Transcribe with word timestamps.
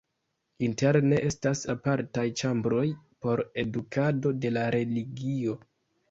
Interne 0.67 1.17
estas 1.25 1.59
apartaj 1.73 2.23
ĉambroj 2.41 2.85
por 3.25 3.43
edukado 3.65 4.31
de 4.47 4.51
la 4.55 4.63
religio. 4.77 5.55